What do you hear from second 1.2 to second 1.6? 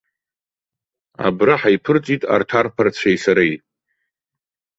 Абра